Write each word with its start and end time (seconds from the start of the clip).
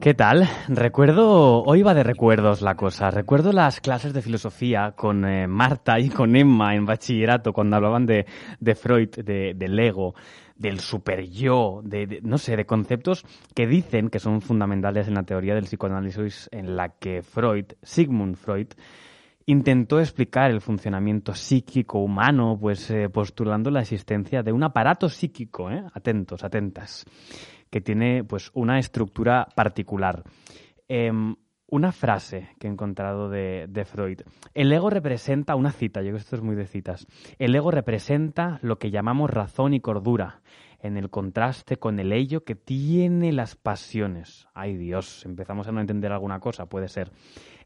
¿Qué 0.00 0.14
tal? 0.14 0.48
Recuerdo, 0.68 1.62
hoy 1.62 1.82
va 1.82 1.92
de 1.92 2.02
recuerdos 2.02 2.62
la 2.62 2.74
cosa. 2.74 3.10
Recuerdo 3.10 3.52
las 3.52 3.82
clases 3.82 4.14
de 4.14 4.22
filosofía 4.22 4.92
con 4.96 5.26
eh, 5.26 5.46
Marta 5.46 6.00
y 6.00 6.08
con 6.08 6.36
Emma 6.36 6.74
en 6.74 6.86
bachillerato 6.86 7.52
cuando 7.52 7.76
hablaban 7.76 8.06
de, 8.06 8.24
de 8.60 8.74
Freud, 8.74 9.10
de, 9.10 9.52
del 9.54 9.78
ego, 9.78 10.14
del 10.56 10.80
super 10.80 11.28
yo, 11.28 11.82
de, 11.84 12.20
no 12.22 12.38
sé, 12.38 12.56
de 12.56 12.64
conceptos 12.64 13.26
que 13.54 13.66
dicen 13.66 14.08
que 14.08 14.20
son 14.20 14.40
fundamentales 14.40 15.06
en 15.06 15.14
la 15.16 15.24
teoría 15.24 15.54
del 15.54 15.64
psicoanálisis 15.64 16.48
en 16.50 16.76
la 16.76 16.88
que 16.98 17.20
Freud, 17.20 17.66
Sigmund 17.82 18.36
Freud, 18.36 18.68
intentó 19.44 20.00
explicar 20.00 20.50
el 20.50 20.62
funcionamiento 20.62 21.34
psíquico 21.34 21.98
humano, 21.98 22.56
pues 22.58 22.90
eh, 22.90 23.10
postulando 23.10 23.70
la 23.70 23.80
existencia 23.80 24.42
de 24.42 24.52
un 24.52 24.62
aparato 24.62 25.10
psíquico, 25.10 25.70
¿eh? 25.70 25.84
atentos, 25.92 26.42
atentas, 26.42 27.04
que 27.70 27.80
tiene 27.80 28.24
pues 28.24 28.50
una 28.54 28.78
estructura 28.78 29.48
particular. 29.54 30.24
Em, 30.88 31.36
una 31.70 31.92
frase 31.92 32.48
que 32.58 32.66
he 32.66 32.70
encontrado 32.70 33.30
de, 33.30 33.84
Freud. 33.86 34.22
El 34.54 34.72
ego 34.72 34.90
representa, 34.90 35.54
una 35.54 35.70
cita, 35.70 36.00
yo 36.00 36.08
creo 36.08 36.16
que 36.16 36.22
esto 36.22 36.36
es 36.36 36.42
muy 36.42 36.56
de 36.56 36.66
citas, 36.66 37.06
el 37.38 37.54
ego 37.54 37.70
representa 37.70 38.58
lo 38.62 38.78
que 38.78 38.90
llamamos 38.90 39.30
razón 39.30 39.72
y 39.72 39.80
cordura, 39.80 40.42
en 40.80 40.96
el 40.96 41.10
contraste 41.10 41.76
con 41.76 42.00
el 42.00 42.12
ello 42.12 42.42
que 42.44 42.54
tiene 42.54 43.32
las 43.32 43.54
pasiones. 43.54 44.48
Ay 44.54 44.76
Dios, 44.76 45.24
empezamos 45.24 45.68
a 45.68 45.72
no 45.72 45.80
entender 45.80 46.10
alguna 46.10 46.40
cosa, 46.40 46.66
puede 46.66 46.88
ser. 46.88 47.12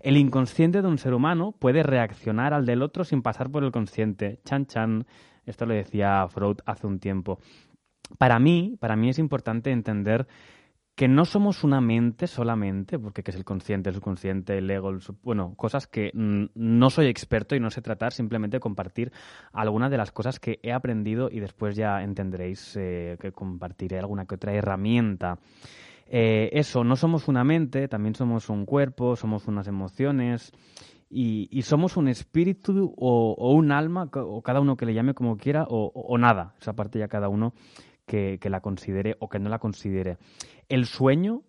El 0.01 0.17
inconsciente 0.17 0.83
de 0.83 0.89
un 0.89 0.99
ser 0.99 1.15
humano 1.15 1.53
puede 1.53 1.83
reaccionar 1.83 2.53
al 2.53 2.67
del 2.67 2.83
otro 2.83 3.05
sin 3.05 3.23
pasar 3.23 3.51
por 3.51 3.65
el 3.65 3.73
consciente. 3.73 4.41
Chan 4.45 4.67
chan. 4.67 5.07
Esto 5.47 5.65
lo 5.65 5.75
decía 5.75 6.27
Freud 6.29 6.59
hace 6.67 6.87
un 6.87 6.99
tiempo 6.99 7.39
para 8.19 8.39
mí, 8.39 8.77
para 8.81 8.97
mí 8.97 9.09
es 9.09 9.19
importante 9.19 9.71
entender 9.71 10.27
que 10.95 11.09
no 11.09 11.25
somos 11.25 11.65
una 11.65 11.81
mente 11.81 12.29
solamente, 12.29 12.99
porque 12.99 13.25
que 13.25 13.33
es 13.33 13.37
el 13.37 13.45
consciente, 13.45 13.89
el 13.89 13.97
subconsciente, 13.97 14.59
el 14.59 14.71
ego, 14.71 14.93
bueno, 15.23 15.55
cosas 15.57 15.89
que 15.89 16.13
no 16.15 16.91
soy 16.91 17.07
experto 17.07 17.57
y 17.57 17.61
no 17.61 17.71
sé 17.71 17.83
tratar, 17.83 18.13
simplemente 18.13 18.61
compartir 18.61 19.13
algunas 19.53 19.91
de 19.91 19.97
las 19.97 20.13
cosas 20.13 20.39
que 20.39 20.61
he 20.63 20.73
aprendido 20.73 21.29
y 21.31 21.41
después 21.41 21.75
ya 21.75 22.03
entenderéis 22.03 22.77
eh, 22.77 23.17
que 23.21 23.33
compartiré 23.33 23.99
alguna 23.99 24.27
que 24.27 24.37
otra 24.37 24.55
herramienta. 24.55 25.39
Eh, 26.07 26.51
eso, 26.53 26.85
no 26.85 26.95
somos 26.95 27.27
una 27.27 27.43
mente, 27.43 27.89
también 27.89 28.15
somos 28.15 28.49
un 28.49 28.65
cuerpo, 28.65 29.17
somos 29.17 29.49
unas 29.49 29.67
emociones 29.67 30.53
y, 31.11 31.63
somos 31.63 31.97
un 31.97 32.07
espíritu 32.07 32.95
o, 32.97 33.53
un 33.53 33.73
alma, 33.73 34.09
o 34.13 34.43
cada 34.43 34.61
uno 34.61 34.77
que 34.77 34.87
le 34.87 34.95
llame 34.95 35.15
como 35.15 35.37
quiera, 35.37 35.65
o 35.69 36.19
nada. 36.19 36.55
Esa 36.61 36.75
parte 36.75 36.99
ya 36.99 37.09
cada 37.09 37.29
uno 37.29 37.53
que, 38.07 38.39
la 38.49 38.61
considere 38.61 39.17
o 39.21 39.29
que 39.29 39.39
no 39.39 39.49
la 39.49 39.59
considere. 39.59 40.19
El 40.69 40.87
sueño 40.87 41.43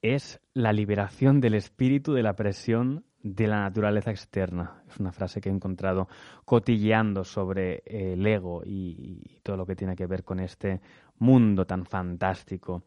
es 0.00 0.40
la 0.52 0.72
liberación 0.72 1.40
del 1.40 1.54
espíritu 1.54 2.12
de 2.12 2.22
la 2.22 2.34
presión 2.34 3.04
de 3.22 3.46
la 3.46 3.60
naturaleza 3.60 4.10
externa. 4.10 4.82
Es 4.88 4.98
una 4.98 5.12
frase 5.12 5.40
que 5.40 5.48
he 5.48 5.52
encontrado 5.52 6.08
cotilleando 6.44 7.22
sobre 7.22 7.82
el 7.86 8.26
ego 8.26 8.62
y, 8.64 9.38
todo 9.44 9.56
lo 9.56 9.64
que 9.64 9.76
tiene 9.76 9.94
que 9.94 10.06
ver 10.06 10.24
con 10.24 10.40
este 10.40 10.80
mundo 11.18 11.64
tan 11.64 11.84
fantástico. 11.84 12.82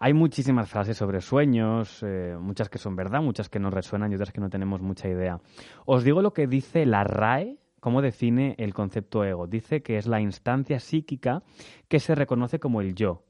Hay 0.00 0.12
muchísimas 0.12 0.68
frases 0.68 0.96
sobre 0.96 1.20
sueños, 1.20 2.02
eh, 2.02 2.36
muchas 2.40 2.68
que 2.68 2.78
son 2.78 2.96
verdad, 2.96 3.22
muchas 3.22 3.48
que 3.48 3.60
no 3.60 3.70
resuenan 3.70 4.10
y 4.10 4.16
otras 4.16 4.32
que 4.32 4.40
no 4.40 4.50
tenemos 4.50 4.80
mucha 4.80 5.08
idea. 5.08 5.40
Os 5.84 6.02
digo 6.02 6.20
lo 6.20 6.32
que 6.32 6.48
dice 6.48 6.84
la 6.84 7.04
RAE 7.04 7.58
¿Cómo 7.86 8.02
define 8.02 8.56
el 8.58 8.74
concepto 8.74 9.22
ego? 9.22 9.46
Dice 9.46 9.80
que 9.80 9.96
es 9.96 10.08
la 10.08 10.20
instancia 10.20 10.80
psíquica 10.80 11.44
que 11.86 12.00
se 12.00 12.16
reconoce 12.16 12.58
como 12.58 12.80
el 12.80 12.96
yo, 12.96 13.22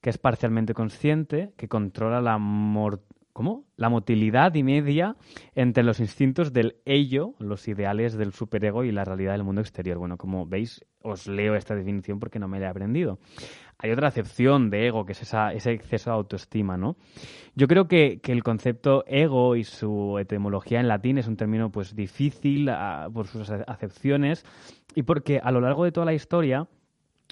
que 0.00 0.10
es 0.10 0.18
parcialmente 0.18 0.74
consciente, 0.74 1.52
que 1.56 1.68
controla 1.68 2.20
la, 2.20 2.38
¿cómo? 3.38 3.66
la 3.76 3.88
motilidad 3.88 4.52
y 4.56 4.64
media 4.64 5.14
entre 5.54 5.84
los 5.84 6.00
instintos 6.00 6.52
del 6.52 6.78
ello, 6.84 7.34
los 7.38 7.68
ideales 7.68 8.18
del 8.18 8.32
superego 8.32 8.82
y 8.82 8.90
la 8.90 9.04
realidad 9.04 9.30
del 9.34 9.44
mundo 9.44 9.60
exterior. 9.60 9.96
Bueno, 9.96 10.16
como 10.16 10.44
veis, 10.44 10.84
os 11.02 11.28
leo 11.28 11.54
esta 11.54 11.76
definición 11.76 12.18
porque 12.18 12.40
no 12.40 12.48
me 12.48 12.58
la 12.58 12.66
he 12.66 12.70
aprendido 12.70 13.20
hay 13.80 13.92
otra 13.92 14.08
acepción 14.08 14.70
de 14.70 14.88
ego, 14.88 15.06
que 15.06 15.12
es 15.12 15.22
ese 15.22 15.70
exceso 15.70 16.10
de 16.10 16.16
autoestima, 16.16 16.76
¿no? 16.76 16.96
Yo 17.54 17.68
creo 17.68 17.86
que, 17.86 18.20
el 18.24 18.42
concepto 18.42 19.04
ego 19.06 19.54
y 19.54 19.62
su 19.64 20.18
etimología 20.18 20.80
en 20.80 20.88
latín 20.88 21.16
es 21.16 21.28
un 21.28 21.36
término 21.36 21.70
pues 21.70 21.94
difícil 21.94 22.68
ah, 22.68 23.08
por 23.12 23.28
sus 23.28 23.48
acepciones 23.50 24.44
y 24.94 25.04
porque 25.04 25.40
a 25.42 25.52
lo 25.52 25.60
largo 25.60 25.84
de 25.84 25.92
toda 25.92 26.06
la 26.06 26.12
historia 26.12 26.66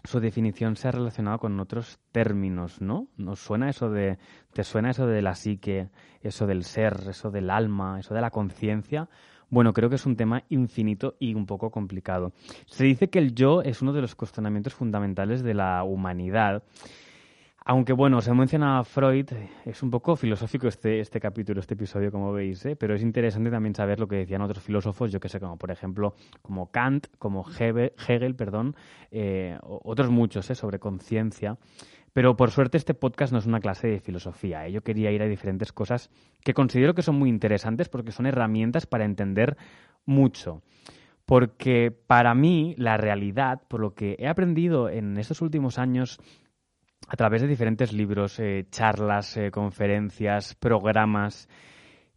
su 0.07 0.21
definición 0.21 0.77
se 0.77 0.89
ha 0.89 0.93
relacionado 0.93 1.39
con 1.39 1.59
otros 1.61 1.99
términos, 2.13 2.81
¿no? 2.81 3.09
¿Nos 3.17 3.41
suena 3.41 3.69
eso 3.69 3.91
de, 3.91 4.19
te 4.53 4.65
suena 4.65 4.91
eso 4.91 5.07
de 5.07 5.23
la 5.23 5.35
psique, 5.35 5.89
eso 6.23 6.47
del 6.47 6.65
ser, 6.65 6.97
eso 7.09 7.31
del 7.31 7.51
alma, 7.51 8.01
eso 8.01 8.15
de 8.15 8.21
la 8.21 8.31
conciencia? 8.31 9.09
Bueno, 9.49 9.73
creo 9.73 9.89
que 9.89 9.95
es 9.95 10.07
un 10.07 10.17
tema 10.17 10.43
infinito 10.49 11.17
y 11.21 11.35
un 11.35 11.47
poco 11.47 11.71
complicado. 11.71 12.33
Se 12.67 12.85
dice 12.85 13.09
que 13.11 13.19
el 13.19 13.35
yo 13.35 13.63
es 13.63 13.81
uno 13.81 13.93
de 13.93 14.01
los 14.01 14.15
cuestionamientos 14.15 14.75
fundamentales 14.75 15.43
de 15.43 15.55
la 15.55 15.85
humanidad. 15.85 16.65
Aunque 17.69 17.93
bueno, 17.93 18.21
se 18.21 18.33
menciona 18.33 18.79
a 18.79 18.85
Freud, 18.85 19.27
es 19.65 19.83
un 19.83 19.91
poco 19.91 20.15
filosófico 20.15 20.69
este, 20.69 21.01
este 21.01 21.19
capítulo, 21.19 21.59
este 21.59 21.75
episodio, 21.75 22.13
como 22.13 22.33
veis, 22.33 22.65
¿eh? 22.65 22.77
pero 22.77 22.95
es 22.95 23.03
interesante 23.03 23.51
también 23.51 23.75
saber 23.75 23.99
lo 23.99 24.07
que 24.07 24.15
decían 24.15 24.41
otros 24.41 24.63
filósofos, 24.63 25.11
yo 25.11 25.19
que 25.19 25.29
sé, 25.29 25.41
como 25.41 25.57
por 25.57 25.73
ejemplo, 25.73 26.15
como 26.43 26.71
Kant, 26.71 27.09
como 27.19 27.45
Hegel, 27.51 28.37
perdón, 28.37 28.77
eh, 29.11 29.59
otros 29.65 30.11
muchos, 30.11 30.49
¿eh? 30.49 30.55
sobre 30.55 30.79
conciencia. 30.79 31.59
Pero 32.13 32.37
por 32.37 32.53
suerte 32.53 32.77
este 32.77 32.95
podcast 32.95 33.33
no 33.33 33.41
es 33.41 33.47
una 33.47 33.59
clase 33.59 33.89
de 33.89 33.99
filosofía. 33.99 34.65
¿eh? 34.65 34.71
Yo 34.71 34.85
quería 34.85 35.11
ir 35.11 35.21
a 35.21 35.27
diferentes 35.27 35.73
cosas 35.73 36.09
que 36.45 36.55
considero 36.55 36.95
que 36.95 37.03
son 37.03 37.17
muy 37.17 37.29
interesantes 37.29 37.89
porque 37.89 38.13
son 38.13 38.27
herramientas 38.27 38.87
para 38.87 39.05
entender 39.05 39.57
mucho. 40.05 40.63
Porque 41.25 41.91
para 41.91 42.33
mí 42.37 42.77
la 42.79 42.97
realidad, 42.97 43.63
por 43.67 43.81
lo 43.81 43.95
que 43.95 44.15
he 44.21 44.29
aprendido 44.29 44.89
en 44.89 45.19
estos 45.19 45.43
últimos 45.43 45.81
años 45.81 46.21
a 47.07 47.17
través 47.17 47.43
de 47.43 47.49
diferentes 47.49 47.93
libros, 47.93 48.39
eh, 48.39 48.67
charlas, 48.71 49.37
eh, 49.37 49.51
conferencias, 49.51 50.55
programas, 50.55 51.49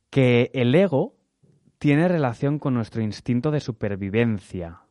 que 0.09 0.51
el 0.53 0.73
ego 0.73 1.15
tiene 1.77 2.07
relación 2.07 2.59
con 2.59 2.73
nuestro 2.73 3.01
instinto 3.01 3.51
de 3.51 3.59
supervivencia, 3.59 4.81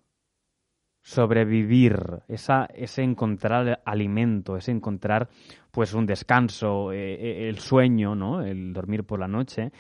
sobrevivir, 1.03 2.23
esa, 2.29 2.67
ese 2.75 3.03
encontrar 3.03 3.83
alimento, 3.85 4.57
ese 4.57 4.71
encontrar 4.71 5.29
pues 5.71 5.95
un 5.95 6.07
descanso, 6.07 6.93
eh, 6.93 7.49
el 7.49 7.59
sueño, 7.59 8.15
¿no? 8.15 8.43
el 8.43 8.73
dormir 8.73 9.05
por 9.05 9.19
la 9.19 9.29
noche, 9.29 9.73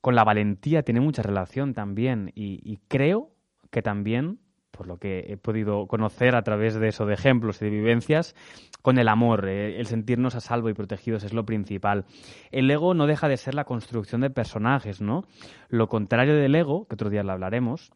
con 0.00 0.14
la 0.14 0.24
valentía 0.24 0.82
tiene 0.82 1.00
mucha 1.00 1.22
relación 1.22 1.74
también 1.74 2.32
y, 2.34 2.78
creo 2.88 3.30
que 3.70 3.82
también, 3.82 4.38
por 4.70 4.86
lo 4.86 4.98
que 4.98 5.26
he 5.28 5.36
podido 5.36 5.86
conocer 5.86 6.36
a 6.36 6.42
través 6.42 6.74
de 6.74 6.88
eso, 6.88 7.06
de 7.06 7.14
ejemplos 7.14 7.60
y 7.60 7.66
de 7.66 7.70
vivencias, 7.70 8.34
con 8.82 8.98
el 8.98 9.08
amor, 9.08 9.48
eh, 9.48 9.78
el 9.78 9.86
sentirnos 9.86 10.34
a 10.34 10.40
salvo 10.40 10.68
y 10.68 10.74
protegidos 10.74 11.24
es 11.24 11.32
lo 11.32 11.44
principal. 11.44 12.04
El 12.50 12.70
ego 12.70 12.94
no 12.94 13.06
deja 13.06 13.28
de 13.28 13.36
ser 13.36 13.54
la 13.54 13.64
construcción 13.64 14.20
de 14.20 14.30
personajes, 14.30 15.00
¿no? 15.00 15.24
Lo 15.68 15.88
contrario 15.88 16.34
del 16.34 16.54
ego, 16.54 16.86
que 16.86 16.94
otro 16.94 17.10
día 17.10 17.22
lo 17.22 17.32
hablaremos, 17.32 17.90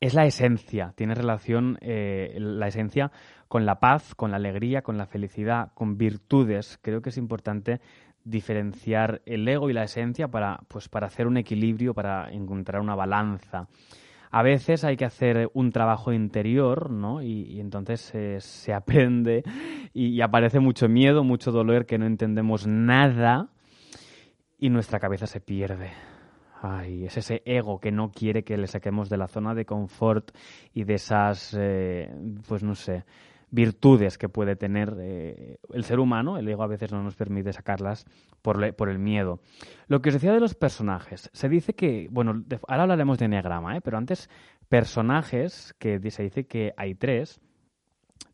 es 0.00 0.14
la 0.14 0.26
esencia, 0.26 0.92
tiene 0.96 1.14
relación 1.14 1.78
eh, 1.80 2.36
la 2.38 2.68
esencia 2.68 3.10
con 3.48 3.64
la 3.64 3.80
paz, 3.80 4.14
con 4.14 4.30
la 4.30 4.36
alegría, 4.36 4.82
con 4.82 4.98
la 4.98 5.06
felicidad, 5.06 5.72
con 5.74 5.96
virtudes. 5.96 6.78
Creo 6.82 7.00
que 7.00 7.10
es 7.10 7.16
importante 7.16 7.80
diferenciar 8.24 9.22
el 9.24 9.46
ego 9.46 9.70
y 9.70 9.72
la 9.72 9.84
esencia 9.84 10.28
para, 10.28 10.60
pues, 10.68 10.88
para 10.88 11.06
hacer 11.06 11.26
un 11.26 11.36
equilibrio, 11.36 11.94
para 11.94 12.30
encontrar 12.30 12.82
una 12.82 12.96
balanza. 12.96 13.68
A 14.36 14.42
veces 14.42 14.84
hay 14.84 14.98
que 14.98 15.06
hacer 15.06 15.50
un 15.54 15.72
trabajo 15.72 16.12
interior, 16.12 16.90
¿no? 16.90 17.22
Y, 17.22 17.58
entonces 17.58 18.12
se 18.44 18.74
aprende 18.74 19.44
y 19.94 20.20
aparece 20.20 20.60
mucho 20.60 20.90
miedo, 20.90 21.24
mucho 21.24 21.52
dolor, 21.52 21.86
que 21.86 21.96
no 21.96 22.04
entendemos 22.04 22.66
nada 22.66 23.48
y 24.58 24.68
nuestra 24.68 25.00
cabeza 25.00 25.26
se 25.26 25.40
pierde. 25.40 25.92
Ay, 26.60 27.06
es 27.06 27.16
ese 27.16 27.40
ego 27.46 27.80
que 27.80 27.90
no 27.90 28.10
quiere 28.10 28.44
que 28.44 28.58
le 28.58 28.66
saquemos 28.66 29.08
de 29.08 29.16
la 29.16 29.26
zona 29.26 29.54
de 29.54 29.64
confort 29.64 30.32
y 30.74 30.84
de 30.84 30.94
esas, 30.96 31.56
eh, 31.58 32.14
pues 32.46 32.62
no 32.62 32.74
sé, 32.74 33.04
virtudes 33.56 34.18
que 34.18 34.28
puede 34.28 34.54
tener 34.54 34.94
eh, 35.00 35.56
el 35.72 35.82
ser 35.82 35.98
humano. 35.98 36.38
El 36.38 36.46
ego 36.46 36.62
a 36.62 36.68
veces 36.68 36.92
no 36.92 37.02
nos 37.02 37.16
permite 37.16 37.52
sacarlas 37.52 38.04
por, 38.42 38.74
por, 38.76 38.88
el 38.88 39.00
miedo. 39.00 39.40
Lo 39.88 40.00
que 40.00 40.10
os 40.10 40.14
decía 40.14 40.32
de 40.32 40.40
los 40.40 40.54
personajes. 40.54 41.30
Se 41.32 41.48
dice 41.48 41.74
que, 41.74 42.06
bueno, 42.10 42.44
ahora 42.68 42.82
hablaremos 42.82 43.18
de 43.18 43.24
enneagrama, 43.24 43.76
¿eh? 43.76 43.80
pero 43.80 43.96
antes 43.96 44.30
personajes, 44.68 45.74
que 45.78 45.98
se 46.10 46.22
dice 46.22 46.46
que 46.46 46.74
hay 46.76 46.94
tres. 46.94 47.40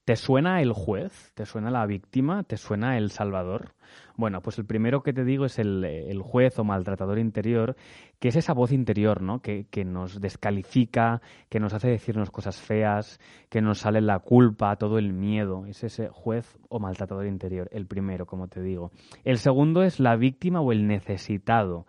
¿Te 0.04 0.16
suena 0.16 0.60
el 0.60 0.72
juez? 0.72 1.30
¿Te 1.34 1.46
suena 1.46 1.70
la 1.70 1.86
víctima? 1.86 2.42
¿Te 2.42 2.56
suena 2.56 2.98
el 2.98 3.10
salvador? 3.10 3.74
Bueno, 4.16 4.40
pues 4.40 4.58
el 4.58 4.66
primero 4.66 5.02
que 5.04 5.12
te 5.12 5.24
digo 5.24 5.44
es 5.44 5.60
el, 5.60 6.20
juez 6.22 6.58
o 6.58 6.64
maltratador 6.64 7.20
interior, 7.20 7.76
que 8.18 8.28
es 8.28 8.36
esa 8.36 8.52
voz 8.52 8.72
interior, 8.72 9.22
¿no? 9.22 9.40
Que, 9.40 9.66
que, 9.70 9.84
nos 9.84 10.20
descalifica, 10.20 11.22
que 11.48 11.60
nos 11.60 11.72
hace 11.72 11.88
decirnos 11.88 12.32
cosas 12.32 12.60
feas, 12.60 13.20
que 13.48 13.60
nos 13.60 13.78
sale 13.78 14.00
la 14.00 14.18
culpa, 14.18 14.74
todo 14.74 14.98
el 14.98 15.12
miedo. 15.12 15.66
Es 15.66 15.84
ese 15.84 16.08
juez 16.08 16.58
o 16.68 16.80
maltratador 16.80 17.26
interior, 17.26 17.68
el 17.70 17.86
primero, 17.86 18.26
como 18.26 18.48
te 18.48 18.60
digo. 18.60 18.90
El 19.22 19.38
segundo 19.38 19.84
es 19.84 20.00
la 20.00 20.16
víctima 20.16 20.60
o 20.60 20.72
el 20.72 20.88
necesitado 20.88 21.86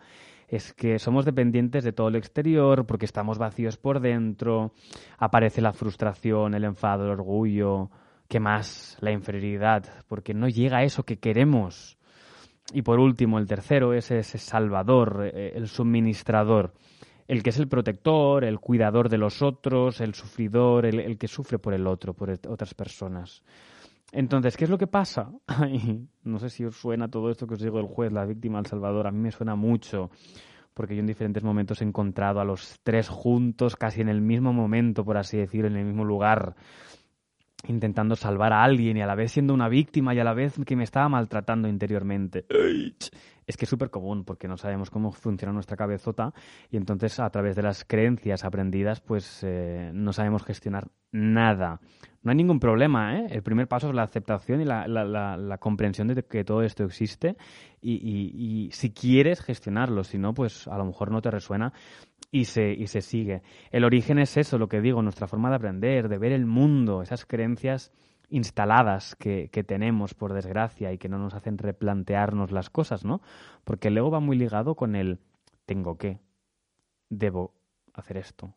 es 0.56 0.72
que 0.74 1.00
somos 1.00 1.26
dependientes 1.26 1.84
de 1.84 1.94
todo 1.94 2.12
lo 2.12 2.18
exterior 2.18 2.86
porque 2.86 3.06
estamos 3.06 3.40
vacíos 3.40 3.78
por 3.78 4.00
dentro, 4.00 4.74
aparece 5.18 5.62
la 5.62 5.74
frustración, 5.74 6.54
el 6.54 6.64
enfado, 6.64 7.06
el 7.06 7.12
orgullo, 7.12 7.90
¿qué 8.28 8.40
más? 8.40 8.98
La 9.02 9.12
inferioridad, 9.12 9.86
porque 10.08 10.34
no 10.34 10.48
llega 10.48 10.78
a 10.78 10.84
eso 10.84 11.04
que 11.04 11.18
queremos. 11.18 11.98
Y 12.72 12.84
por 12.84 13.00
último, 13.00 13.40
el 13.40 13.48
tercero 13.48 13.94
es 13.94 14.12
ese 14.12 14.38
salvador, 14.38 15.32
eh, 15.34 15.54
el 15.56 15.68
suministrador, 15.68 16.74
el 17.28 17.42
que 17.42 17.50
es 17.50 17.58
el 17.58 17.68
protector, 17.68 18.44
el 18.44 18.60
cuidador 18.60 19.10
de 19.10 19.18
los 19.18 19.42
otros, 19.42 20.02
el 20.02 20.14
sufridor, 20.14 20.86
el, 20.86 21.18
que 21.18 21.28
sufre 21.28 21.58
por 21.58 21.74
el 21.74 21.88
otro, 21.88 22.14
por 22.14 22.30
otras 22.30 22.74
personas. 22.74 23.44
Entonces, 24.16 24.56
¿qué 24.56 24.66
es 24.66 24.70
lo 24.70 24.78
que 24.78 24.86
pasa? 24.86 25.32
no 26.24 26.38
sé 26.38 26.52
si 26.52 26.64
os 26.64 26.76
suena 26.78 27.10
todo 27.10 27.32
esto 27.32 27.48
que 27.48 27.56
os 27.56 27.62
digo 27.62 27.80
el 27.80 27.88
juez, 27.88 28.12
la 28.12 28.26
víctima, 28.26 28.60
el 28.60 28.68
salvador. 28.68 29.08
A 29.08 29.12
mí 29.12 29.18
me 29.18 29.32
suena 29.32 29.56
mucho, 29.56 30.12
porque 30.76 30.96
yo 30.96 31.00
en 31.00 31.08
diferentes 31.08 31.44
momentos 31.44 31.82
he 31.82 31.86
encontrado 31.86 32.40
a 32.40 32.46
los 32.46 32.80
tres 32.84 33.10
juntos, 33.10 33.76
casi 33.76 34.02
en 34.02 34.10
el 34.10 34.22
mismo 34.22 34.54
momento, 34.54 35.04
por 35.04 35.18
así 35.18 35.38
decirlo, 35.38 35.68
en 35.68 35.78
el 35.78 35.86
mismo 35.86 36.06
lugar, 36.06 36.56
intentando 37.68 38.16
salvar 38.16 38.54
a 38.54 38.64
alguien 38.64 38.98
y 38.98 39.02
a 39.02 39.06
la 39.06 39.16
vez 39.16 39.32
siendo 39.32 39.54
una 39.54 39.70
víctima 39.70 40.14
y 40.14 40.20
a 40.20 40.24
la 40.24 40.34
vez 40.34 40.60
que 40.66 40.76
me 40.76 40.84
estaba 40.84 41.08
maltratando 41.10 41.68
interiormente. 41.68 42.46
Es 43.46 43.58
que 43.58 43.66
es 43.66 43.70
súper 43.70 43.90
común 43.90 44.24
porque 44.24 44.48
no 44.48 44.58
sabemos 44.58 44.90
cómo 44.90 45.12
funciona 45.12 45.54
nuestra 45.54 45.78
cabezota 45.78 46.34
y 46.70 46.78
entonces 46.78 47.20
a 47.20 47.30
través 47.30 47.56
de 47.56 47.64
las 47.64 47.84
creencias 47.86 48.44
aprendidas 48.46 49.02
pues 49.02 49.44
eh, 49.44 49.92
no 49.94 50.14
sabemos 50.14 50.44
gestionar 50.44 50.90
nada. 51.12 51.80
No 52.24 52.32
hay 52.32 52.38
ningún 52.38 52.60
problema, 52.60 53.20
¿eh? 53.20 53.28
El 53.32 53.44
primer 53.44 53.68
paso 53.68 53.90
es 53.90 53.96
la 53.96 54.04
aceptación 54.04 54.62
y 54.62 54.66
la, 54.66 54.88
la, 54.88 55.58
comprensión 55.58 56.08
de 56.08 56.24
que 56.24 56.46
todo 56.46 56.64
esto 56.64 56.86
existe 56.86 57.36
y, 57.82 57.96
y, 57.96 58.32
y, 58.68 58.72
si 58.72 58.92
quieres 58.92 59.42
gestionarlo, 59.42 60.06
si 60.06 60.18
no, 60.18 60.34
pues 60.34 60.68
a 60.70 60.78
lo 60.78 60.86
mejor 60.86 61.12
no 61.12 61.22
te 61.22 61.30
resuena 61.30 61.74
y 62.34 62.46
se, 62.46 62.72
y 62.74 62.88
se 62.88 63.02
sigue. 63.02 63.44
El 63.70 63.86
origen 63.86 64.18
es 64.18 64.38
eso, 64.38 64.58
lo 64.58 64.68
que 64.68 64.82
digo, 64.82 65.04
nuestra 65.04 65.28
forma 65.28 65.52
de 65.52 65.56
aprender, 65.56 66.10
de 66.10 66.18
ver 66.18 66.32
el 66.32 66.48
mundo, 66.48 67.04
esas 67.04 67.28
creencias 67.28 67.94
instaladas 68.28 69.16
que, 69.16 69.50
que, 69.52 69.64
tenemos, 69.64 70.16
por 70.16 70.34
desgracia, 70.34 70.92
y 70.92 70.98
que 70.98 71.10
no 71.10 71.20
nos 71.20 71.36
hacen 71.36 71.60
replantearnos 71.60 72.52
las 72.52 72.72
cosas, 72.72 73.06
¿no? 73.06 73.22
Porque 73.64 73.90
el 73.90 73.98
ego 74.00 74.10
va 74.10 74.20
muy 74.20 74.36
ligado 74.36 74.74
con 74.74 74.96
el 74.96 75.20
tengo 75.68 75.96
que, 76.00 76.22
debo 77.08 77.54
hacer 77.94 78.18
esto, 78.18 78.56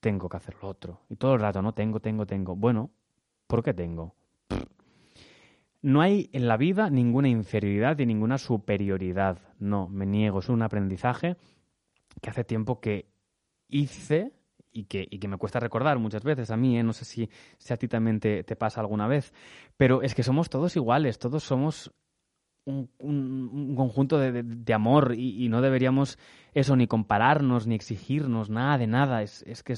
tengo 0.00 0.30
que 0.30 0.38
hacer 0.38 0.56
lo 0.62 0.68
otro. 0.70 1.02
Y 1.10 1.16
todo 1.16 1.34
el 1.34 1.40
rato, 1.40 1.60
¿no? 1.60 1.74
Tengo, 1.74 2.00
tengo, 2.00 2.24
tengo. 2.24 2.56
Bueno, 2.56 2.92
¿por 3.46 3.62
qué 3.62 3.74
tengo? 3.74 4.14
No 5.82 6.00
hay 6.00 6.30
en 6.32 6.48
la 6.48 6.56
vida 6.56 6.88
ninguna 6.88 7.28
inferioridad 7.28 7.98
y 7.98 8.06
ninguna 8.06 8.38
superioridad. 8.38 9.38
No, 9.58 9.88
me 9.90 10.06
niego. 10.06 10.38
Es 10.38 10.48
un 10.48 10.62
aprendizaje 10.62 11.36
que 12.20 12.30
hace 12.30 12.44
tiempo 12.44 12.80
que 12.80 13.06
hice 13.68 14.32
y 14.70 14.84
que, 14.84 15.06
y 15.10 15.18
que 15.18 15.28
me 15.28 15.36
cuesta 15.36 15.60
recordar 15.60 15.98
muchas 15.98 16.24
veces 16.24 16.50
a 16.50 16.56
mí, 16.56 16.78
¿eh? 16.78 16.82
no 16.82 16.92
sé 16.92 17.04
si, 17.04 17.28
si, 17.58 17.72
a 17.72 17.76
ti 17.76 17.88
también 17.88 18.20
te, 18.20 18.42
te, 18.44 18.56
pasa 18.56 18.80
alguna 18.80 19.06
vez, 19.06 19.32
pero 19.76 20.02
es 20.02 20.14
que 20.14 20.22
somos 20.22 20.48
todos 20.48 20.76
iguales, 20.76 21.18
todos 21.18 21.42
somos 21.44 21.92
un, 22.64 23.74
conjunto 23.76 24.18
de, 24.18 24.74
amor 24.74 25.14
y, 25.16 25.48
no 25.48 25.60
deberíamos 25.60 26.18
eso 26.54 26.76
ni 26.76 26.86
compararnos 26.86 27.66
ni 27.66 27.74
exigirnos 27.74 28.50
nada 28.50 28.78
de 28.78 28.86
nada. 28.86 29.22
Es, 29.22 29.62
que 29.64 29.74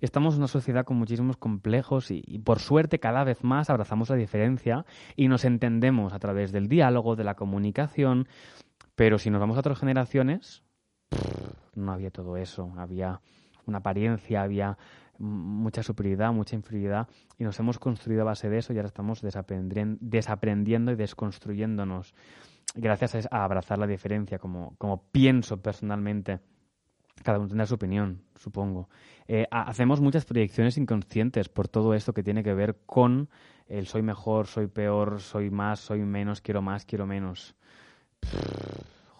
estamos 0.00 0.34
en 0.34 0.40
una 0.40 0.48
sociedad 0.48 0.84
con 0.84 0.96
muchísimos 0.96 1.36
complejos 1.36 2.10
y, 2.10 2.38
por 2.44 2.60
suerte 2.60 2.98
cada 2.98 3.24
vez 3.24 3.42
más 3.42 3.70
abrazamos 3.70 4.10
la 4.10 4.16
diferencia 4.16 4.84
y 5.16 5.28
nos 5.28 5.44
entendemos 5.44 6.12
a 6.12 6.18
través 6.18 6.52
del 6.52 6.68
diálogo, 6.68 7.16
de 7.16 7.24
la 7.24 7.34
comunicación. 7.34 8.28
Pero 8.94 9.18
si 9.18 9.30
nos 9.30 9.40
vamos 9.40 9.56
a 9.56 9.60
otras 9.60 9.78
generaciones, 9.78 10.62
no 11.74 11.92
había 11.92 12.10
todo 12.10 12.36
eso. 12.36 12.72
Había 12.76 13.20
una 13.66 13.78
apariencia, 13.78 14.42
había 14.42 14.76
mucha 15.18 15.82
superioridad, 15.82 16.32
mucha 16.32 16.56
inferioridad 16.56 17.08
y 17.38 17.44
nos 17.44 17.58
hemos 17.60 17.78
construido 17.78 18.22
a 18.22 18.24
base 18.24 18.48
de 18.48 18.58
eso 18.58 18.72
y 18.72 18.76
ahora 18.76 18.88
estamos 18.88 19.22
desaprendiendo 19.22 20.92
y 20.92 20.96
desconstruyéndonos 20.96 22.14
gracias 22.74 23.28
a 23.30 23.44
abrazar 23.44 23.78
la 23.78 23.86
diferencia, 23.86 24.38
como, 24.38 25.08
pienso 25.12 25.62
personalmente. 25.62 26.40
Cada 27.22 27.38
uno 27.38 27.46
tendrá 27.46 27.66
su 27.66 27.76
opinión, 27.76 28.24
supongo. 28.34 28.88
Eh, 29.28 29.46
hacemos 29.50 30.00
muchas 30.00 30.24
proyecciones 30.24 30.76
inconscientes 30.76 31.48
por 31.48 31.68
todo 31.68 31.94
esto 31.94 32.12
que 32.12 32.24
tiene 32.24 32.42
que 32.42 32.54
ver 32.54 32.80
con 32.86 33.30
el 33.66 33.86
soy 33.86 34.02
mejor, 34.02 34.48
soy 34.48 34.66
peor, 34.66 35.20
soy 35.20 35.50
más, 35.50 35.78
soy 35.78 36.00
menos, 36.00 36.40
quiero 36.40 36.60
más, 36.60 36.84
quiero 36.84 37.06
menos 37.06 37.54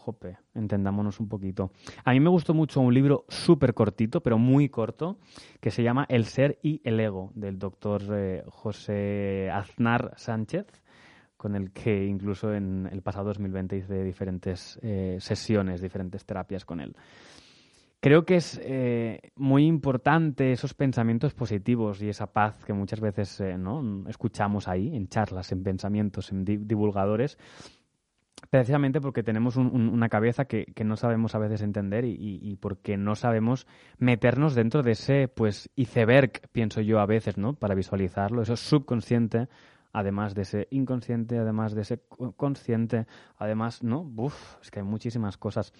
jope, 0.04 0.36
entendámonos 0.54 1.18
un 1.18 1.28
poquito. 1.28 1.70
A 2.04 2.12
mí 2.12 2.20
me 2.20 2.28
gustó 2.28 2.52
mucho 2.52 2.80
un 2.80 2.92
libro 2.92 3.24
súper 3.28 3.72
cortito, 3.72 4.20
pero 4.22 4.36
muy 4.36 4.68
corto, 4.68 5.18
que 5.60 5.70
se 5.70 5.82
llama 5.82 6.04
El 6.10 6.26
ser 6.26 6.58
y 6.62 6.82
el 6.84 7.00
ego, 7.00 7.32
del 7.34 7.58
doctor 7.58 8.02
eh, 8.12 8.44
José 8.48 9.50
Aznar 9.50 10.12
Sánchez, 10.16 10.66
con 11.38 11.56
el 11.56 11.72
que 11.72 12.04
incluso 12.04 12.52
en 12.52 12.86
el 12.92 13.00
pasado 13.00 13.26
2020 13.28 13.78
hice 13.78 14.04
diferentes 14.04 14.78
eh, 14.82 15.16
sesiones, 15.20 15.80
diferentes 15.80 16.26
terapias 16.26 16.66
con 16.66 16.80
él. 16.80 16.94
Creo 18.00 18.26
que 18.26 18.36
es 18.36 18.60
eh, 18.62 19.32
muy 19.36 19.64
importante 19.64 20.52
esos 20.52 20.74
pensamientos 20.74 21.32
positivos 21.32 22.02
y 22.02 22.10
esa 22.10 22.26
paz 22.26 22.62
que 22.66 22.74
muchas 22.74 23.00
veces 23.00 23.42
¿no? 23.58 24.04
escuchamos 24.10 24.68
ahí, 24.68 24.94
en 24.94 25.08
charlas, 25.08 25.50
en 25.52 25.62
pensamientos, 25.62 26.30
en 26.30 26.44
divulgadores, 26.44 27.38
precisamente 28.50 29.00
porque 29.00 29.22
tenemos 29.22 29.56
una 29.56 30.08
cabeza 30.08 30.44
que, 30.44 30.66
no 30.84 30.96
sabemos 30.96 31.34
a 31.34 31.38
veces 31.38 31.62
entender 31.62 32.04
y, 32.04 32.56
porque 32.60 32.96
no 32.96 33.14
sabemos 33.14 33.66
meternos 33.98 34.54
dentro 34.54 34.82
de 34.82 34.92
ese 34.92 35.28
pues 35.28 35.70
iceberg, 35.76 36.32
pienso 36.52 36.80
yo 36.80 37.00
a 37.00 37.06
veces, 37.06 37.38
¿no? 37.38 37.54
Para 37.54 37.74
visualizarlo, 37.74 38.42
eso 38.42 38.56
subconsciente 38.56 39.48
además 39.94 40.34
de 40.34 40.42
ese 40.42 40.68
inconsciente, 40.70 41.38
además 41.38 41.72
de 41.74 41.82
ese 41.82 42.02
consciente, 42.36 43.06
además, 43.38 43.82
¿no? 43.82 44.00
Uf, 44.16 44.56
es 44.60 44.70
que 44.70 44.80
hay 44.80 44.84
muchísimas 44.84 45.38
cosas. 45.38 45.72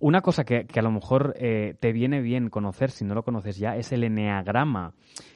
Una 0.00 0.22
cosa 0.22 0.44
que, 0.44 0.66
a 0.74 0.82
lo 0.82 0.90
mejor 0.90 1.34
eh, 1.38 1.76
te 1.78 1.92
viene 1.92 2.22
bien 2.22 2.48
conocer, 2.48 2.90
si 2.90 3.04
no 3.04 3.14
lo 3.14 3.22
conoces 3.22 3.58
ya, 3.58 3.76
es 3.76 3.92
el 3.92 4.04
eneagrama. 4.04 4.94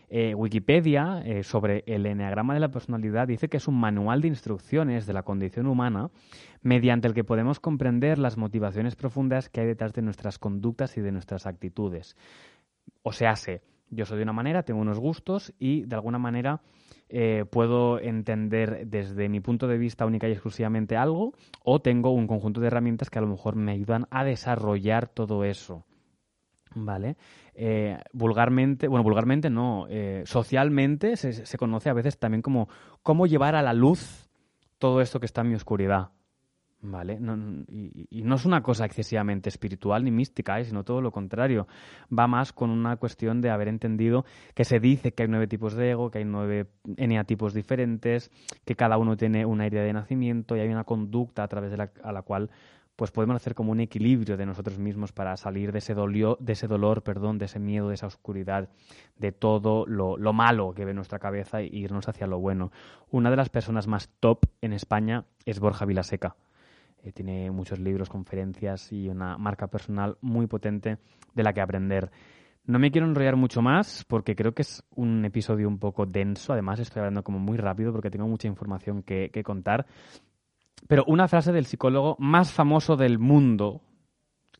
Eh, 0.08 0.34
Wikipedia, 0.34 1.22
eh, 1.24 1.42
sobre 1.42 1.84
el 1.86 2.06
eneagrama 2.06 2.54
de 2.54 2.60
la 2.60 2.70
personalidad, 2.70 3.28
dice 3.28 3.48
que 3.48 3.58
es 3.58 3.68
un 3.68 3.78
manual 3.78 4.22
de 4.22 4.28
instrucciones 4.28 5.06
de 5.06 5.12
la 5.12 5.22
condición 5.22 5.66
humana 5.66 6.10
mediante 6.62 7.08
el 7.08 7.14
que 7.14 7.24
podemos 7.24 7.60
comprender 7.60 8.18
las 8.18 8.38
motivaciones 8.38 8.96
profundas 8.96 9.50
que 9.50 9.60
hay 9.60 9.66
detrás 9.66 9.92
de 9.92 10.02
nuestras 10.02 10.38
conductas 10.38 10.96
y 10.96 11.02
de 11.02 11.12
nuestras 11.12 11.46
actitudes. 11.46 12.16
O 13.02 13.12
sea, 13.12 13.36
sé, 13.36 13.62
yo 13.92 14.06
soy 14.06 14.16
de 14.16 14.24
una 14.24 14.32
manera, 14.32 14.62
tengo 14.62 14.80
unos 14.80 14.98
gustos 14.98 15.52
y 15.58 15.84
de 15.84 15.94
alguna 15.94 16.18
manera 16.18 16.60
eh, 17.08 17.44
puedo 17.50 18.00
entender 18.00 18.86
desde 18.86 19.28
mi 19.28 19.40
punto 19.40 19.68
de 19.68 19.76
vista 19.76 20.06
única 20.06 20.28
y 20.28 20.32
exclusivamente 20.32 20.96
algo 20.96 21.34
o 21.62 21.80
tengo 21.80 22.10
un 22.10 22.26
conjunto 22.26 22.60
de 22.60 22.68
herramientas 22.68 23.10
que 23.10 23.18
a 23.18 23.22
lo 23.22 23.28
mejor 23.28 23.54
me 23.54 23.72
ayudan 23.72 24.06
a 24.10 24.24
desarrollar 24.24 25.08
todo 25.08 25.44
eso. 25.44 25.84
¿Vale? 26.74 27.18
Eh, 27.54 27.98
vulgarmente, 28.14 28.88
bueno, 28.88 29.02
vulgarmente 29.04 29.50
no, 29.50 29.86
eh, 29.90 30.22
socialmente 30.24 31.18
se, 31.18 31.44
se, 31.44 31.58
conoce 31.58 31.90
a 31.90 31.92
veces 31.92 32.18
también 32.18 32.40
como 32.40 32.70
cómo 33.02 33.26
llevar 33.26 33.54
a 33.56 33.62
la 33.62 33.74
luz 33.74 34.30
todo 34.78 35.02
esto 35.02 35.20
que 35.20 35.26
está 35.26 35.42
en 35.42 35.50
mi 35.50 35.54
oscuridad. 35.54 36.12
¿Vale? 36.84 37.16
y, 38.10 38.22
no 38.24 38.34
es 38.34 38.44
una 38.44 38.60
cosa 38.60 38.84
excesivamente 38.84 39.48
espiritual 39.48 40.02
ni 40.02 40.10
mística, 40.10 40.58
¿eh? 40.58 40.64
sino 40.64 40.82
todo 40.82 41.00
lo 41.00 41.12
contrario. 41.12 41.68
Va 42.16 42.26
más 42.26 42.52
con 42.52 42.70
una 42.70 42.96
cuestión 42.96 43.40
de 43.40 43.50
haber 43.50 43.68
entendido 43.68 44.24
que 44.54 44.64
se 44.64 44.80
dice 44.80 45.12
que 45.12 45.22
hay 45.22 45.28
nueve 45.28 45.46
tipos 45.46 45.74
de 45.74 45.92
ego, 45.92 46.10
que 46.10 46.18
hay 46.18 46.24
nueve 46.24 46.66
eneatipos 46.96 47.54
diferentes, 47.54 48.32
que 48.64 48.74
cada 48.74 48.98
uno 48.98 49.16
tiene 49.16 49.46
una 49.46 49.68
idea 49.68 49.84
de 49.84 49.92
nacimiento 49.92 50.56
y 50.56 50.60
hay 50.60 50.70
una 50.70 50.82
conducta 50.82 51.44
a 51.44 51.48
través 51.48 51.70
de 51.70 51.76
la, 51.76 51.92
a 52.02 52.10
la 52.10 52.22
cual 52.22 52.50
pues 52.96 53.12
podemos 53.12 53.36
hacer 53.36 53.54
como 53.54 53.70
un 53.70 53.80
equilibrio 53.80 54.36
de 54.36 54.44
nosotros 54.44 54.78
mismos 54.78 55.12
para 55.12 55.36
salir 55.36 55.70
de 55.70 55.78
ese, 55.78 55.94
dolio, 55.94 56.36
de 56.40 56.54
ese 56.54 56.66
dolor, 56.66 57.02
perdón, 57.02 57.38
de 57.38 57.44
ese 57.44 57.60
miedo, 57.60 57.88
de 57.88 57.94
esa 57.94 58.08
oscuridad, 58.08 58.68
de 59.16 59.30
todo 59.30 59.86
lo, 59.86 60.16
lo 60.16 60.32
malo 60.32 60.74
que 60.74 60.84
ve 60.84 60.94
nuestra 60.94 61.20
cabeza 61.20 61.60
e 61.60 61.66
irnos 61.66 62.08
hacia 62.08 62.26
lo 62.26 62.40
bueno. 62.40 62.72
Una 63.10 63.30
de 63.30 63.36
las 63.36 63.50
personas 63.50 63.86
más 63.86 64.08
top 64.20 64.46
en 64.60 64.72
España 64.72 65.24
es 65.46 65.60
Borja 65.60 65.84
Vilaseca. 65.84 66.34
Eh, 67.02 67.12
tiene 67.12 67.50
muchos 67.50 67.78
libros, 67.78 68.08
conferencias 68.08 68.92
y 68.92 69.08
una 69.08 69.36
marca 69.36 69.66
personal 69.66 70.16
muy 70.20 70.46
potente 70.46 70.98
de 71.34 71.42
la 71.42 71.52
que 71.52 71.60
aprender. 71.60 72.10
No 72.64 72.78
me 72.78 72.92
quiero 72.92 73.08
enrollar 73.08 73.34
mucho 73.34 73.60
más 73.60 74.04
porque 74.06 74.36
creo 74.36 74.52
que 74.52 74.62
es 74.62 74.84
un 74.94 75.24
episodio 75.24 75.66
un 75.66 75.78
poco 75.78 76.06
denso. 76.06 76.52
Además, 76.52 76.78
estoy 76.78 77.00
hablando 77.00 77.24
como 77.24 77.40
muy 77.40 77.56
rápido 77.56 77.92
porque 77.92 78.10
tengo 78.10 78.28
mucha 78.28 78.46
información 78.46 79.02
que, 79.02 79.30
que 79.32 79.42
contar. 79.42 79.86
Pero 80.86 81.04
una 81.06 81.26
frase 81.26 81.52
del 81.52 81.66
psicólogo 81.66 82.16
más 82.20 82.52
famoso 82.52 82.96
del 82.96 83.18
mundo 83.18 83.82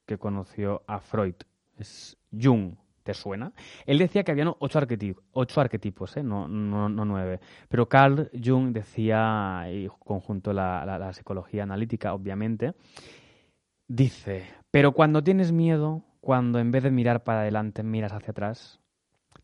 que 0.04 0.18
conoció 0.18 0.82
a 0.88 0.99
Freud 0.99 1.34
es 1.78 2.16
Jung. 2.32 2.75
¿Te 3.02 3.14
suena? 3.14 3.52
Él 3.85 3.99
decía 3.99 4.23
que 4.23 4.30
habían 4.30 4.52
ocho, 4.59 4.78
arquetipos, 4.78 5.25
ocho 5.32 5.61
arquetipos 5.61 6.16
¿eh? 6.16 6.23
no, 6.23 6.47
no, 6.47 6.88
no, 6.88 7.04
nueve. 7.04 7.40
Pero 7.68 7.88
Carl 7.88 8.30
Jung 8.32 8.73
decía, 8.73 9.64
y 9.71 9.88
conjunto 9.99 10.52
la, 10.52 10.85
la, 10.87 10.99
la 10.99 11.12
psicología 11.12 11.64
analítica, 11.64 12.14
obviamente, 12.14 12.75
dice, 13.88 14.47
pero 14.71 14.92
cuando 14.92 15.23
tienes 15.23 15.50
miedo, 15.52 16.04
cuando 16.21 16.61
en 16.61 16.71
vez 16.71 16.85
de 16.85 16.90
mirar 16.90 17.25
para 17.25 17.40
adelante 17.40 17.82
miras 17.82 18.12
hacia 18.12 18.30
atrás, 18.30 18.80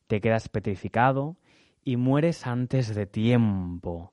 te 0.06 0.20
quedas 0.20 0.48
petrificado 0.48 1.36
y 1.84 1.96
mueres 1.96 2.46
antes 2.46 2.94
de 2.94 3.06
tiempo. 3.06 4.12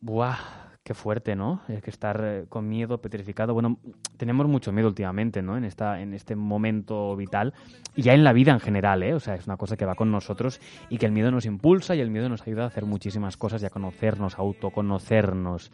Buah, 0.00 0.65
Qué 0.86 0.94
fuerte, 0.94 1.34
¿no? 1.34 1.62
Es 1.66 1.82
que 1.82 1.90
estar 1.90 2.20
eh, 2.22 2.44
con 2.48 2.68
miedo, 2.68 2.98
petrificado. 2.98 3.52
Bueno, 3.52 3.76
tenemos 4.16 4.46
mucho 4.46 4.70
miedo 4.70 4.86
últimamente, 4.86 5.42
¿no? 5.42 5.56
En, 5.56 5.64
esta, 5.64 6.00
en 6.00 6.14
este 6.14 6.36
momento 6.36 7.16
vital 7.16 7.54
y 7.96 8.02
ya 8.02 8.14
en 8.14 8.22
la 8.22 8.32
vida 8.32 8.52
en 8.52 8.60
general, 8.60 9.02
¿eh? 9.02 9.12
O 9.12 9.18
sea, 9.18 9.34
es 9.34 9.48
una 9.48 9.56
cosa 9.56 9.76
que 9.76 9.84
va 9.84 9.96
con 9.96 10.12
nosotros 10.12 10.60
y 10.88 10.98
que 10.98 11.06
el 11.06 11.10
miedo 11.10 11.32
nos 11.32 11.44
impulsa 11.44 11.96
y 11.96 12.00
el 12.00 12.12
miedo 12.12 12.28
nos 12.28 12.42
ayuda 12.42 12.62
a 12.62 12.66
hacer 12.68 12.86
muchísimas 12.86 13.36
cosas 13.36 13.64
y 13.64 13.66
a 13.66 13.70
conocernos, 13.70 14.38
a 14.38 14.42
autoconocernos. 14.42 15.72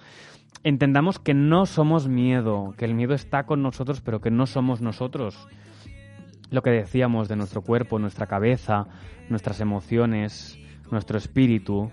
Entendamos 0.64 1.18
que 1.18 1.34
no 1.34 1.66
somos 1.66 2.08
miedo, 2.08 2.72
que 2.78 2.86
el 2.86 2.94
miedo 2.94 3.12
está 3.12 3.44
con 3.44 3.62
nosotros, 3.62 4.00
pero 4.00 4.22
que 4.22 4.30
no 4.30 4.46
somos 4.46 4.80
nosotros. 4.80 5.46
Lo 6.48 6.62
que 6.62 6.70
decíamos 6.70 7.28
de 7.28 7.36
nuestro 7.36 7.60
cuerpo, 7.60 7.98
nuestra 7.98 8.26
cabeza, 8.26 8.86
nuestras 9.28 9.60
emociones, 9.60 10.58
nuestro 10.90 11.18
espíritu, 11.18 11.90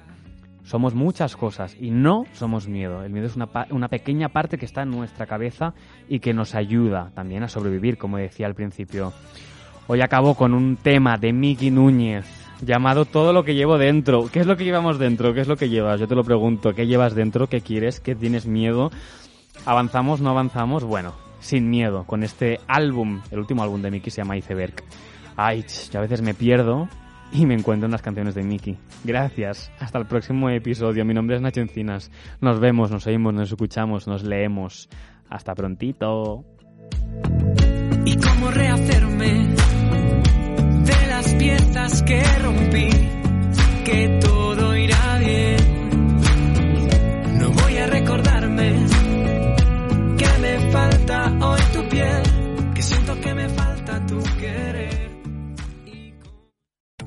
somos 0.63 0.93
muchas 0.93 1.35
cosas 1.35 1.75
y 1.79 1.91
no 1.91 2.25
somos 2.33 2.67
miedo. 2.67 3.03
El 3.03 3.11
miedo 3.11 3.27
es 3.27 3.35
una, 3.35 3.49
una, 3.71 3.87
pequeña 3.87 4.29
parte 4.29 4.57
que 4.57 4.65
está 4.65 4.83
en 4.83 4.91
nuestra 4.91 5.25
cabeza 5.25 5.73
y 6.07 6.19
que 6.19 6.33
nos 6.33 6.55
ayuda 6.55 7.11
también 7.15 7.43
a 7.43 7.47
sobrevivir, 7.47 7.97
como 7.97 8.17
decía 8.17 8.47
al 8.47 8.55
principio. 8.55 9.13
Hoy 9.87 10.01
acabo 10.01 10.35
con 10.35 10.53
un 10.53 10.77
tema 10.77 11.17
de 11.17 11.33
Miki 11.33 11.71
Núñez 11.71 12.25
llamado 12.61 13.05
Todo 13.05 13.33
lo 13.33 13.43
que 13.43 13.55
llevo 13.55 13.77
dentro. 13.77 14.29
¿Qué 14.31 14.39
es 14.39 14.45
lo 14.45 14.57
que 14.57 14.63
llevamos 14.63 14.99
dentro? 14.99 15.33
¿Qué 15.33 15.41
es 15.41 15.47
lo 15.47 15.55
que 15.55 15.69
llevas? 15.69 15.99
Yo 15.99 16.07
te 16.07 16.15
lo 16.15 16.23
pregunto. 16.23 16.73
¿Qué 16.73 16.85
llevas 16.85 17.15
dentro? 17.15 17.47
¿Qué 17.47 17.61
quieres? 17.61 17.99
¿Qué 17.99 18.15
tienes 18.15 18.45
miedo? 18.45 18.91
¿Avanzamos? 19.65 20.21
¿No 20.21 20.29
avanzamos? 20.29 20.83
Bueno, 20.83 21.13
sin 21.39 21.69
miedo, 21.69 22.03
con 22.05 22.23
este 22.23 22.59
álbum, 22.67 23.21
el 23.31 23.39
último 23.39 23.63
álbum 23.63 23.81
de 23.81 23.91
Miki 23.91 24.09
se 24.09 24.21
llama 24.21 24.37
Iceberg. 24.37 24.75
Ay, 25.35 25.65
yo 25.91 25.99
a 25.99 26.01
veces 26.01 26.21
me 26.21 26.33
pierdo 26.33 26.87
y 27.31 27.45
me 27.45 27.53
encuentro 27.53 27.85
en 27.85 27.91
las 27.91 28.01
canciones 28.01 28.35
de 28.35 28.43
Mickey. 28.43 28.77
Gracias. 29.03 29.71
Hasta 29.79 29.99
el 29.99 30.05
próximo 30.05 30.49
episodio. 30.49 31.05
Mi 31.05 31.13
nombre 31.13 31.35
es 31.35 31.41
Nacho 31.41 31.61
Encinas. 31.61 32.11
Nos 32.41 32.59
vemos, 32.59 32.91
nos 32.91 33.05
oímos, 33.07 33.33
nos 33.33 33.49
escuchamos, 33.49 34.07
nos 34.07 34.23
leemos. 34.23 34.89
Hasta 35.29 35.53
prontito. 35.53 36.43
¿Y 38.05 38.17
cómo 38.17 38.49
rehacerme 38.51 39.48